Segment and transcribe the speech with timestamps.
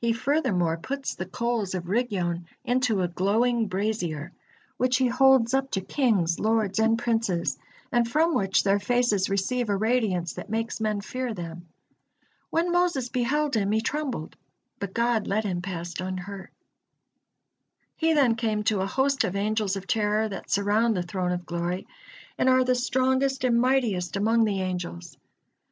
[0.00, 4.30] He furthermore puts the coals of Rigyon into a glowing brazier,
[4.76, 7.58] which he holds up to kings, lords, and princes,
[7.90, 11.66] and from which their faces receive a radiance that makes men fear them.
[12.50, 14.36] When Moses beheld him, he trembled,
[14.78, 16.52] but God led him past unhurt.
[17.96, 21.44] He then came to a host of Angels of Terror that surround the Throne of
[21.44, 21.88] Glory,
[22.38, 25.16] and are the strongest and mightiest among the angels.